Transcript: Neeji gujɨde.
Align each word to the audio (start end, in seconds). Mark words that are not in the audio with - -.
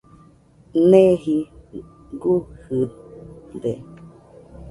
Neeji 0.89 1.37
gujɨde. 2.21 3.71